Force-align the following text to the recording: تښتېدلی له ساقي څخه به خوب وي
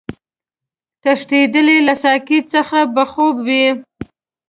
تښتېدلی 1.03 1.77
له 1.87 1.93
ساقي 2.03 2.39
څخه 2.53 2.79
به 2.93 3.03
خوب 3.11 3.35
وي 3.47 3.65